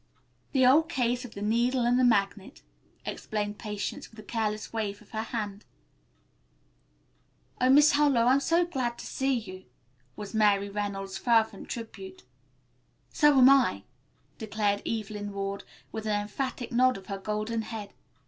[0.51, 2.63] "The old case of the needle and the magnet,"
[3.05, 5.63] explained Patience with a careless wave of her hand.
[7.61, 9.65] "Oh, Miss Harlowe I'm so glad to see you,"
[10.15, 12.23] was Mary Reynolds' fervent tribute.
[13.11, 13.83] "So am I,"
[14.39, 17.93] declared Evelyn Ward, with an emphatic nod of her golden head.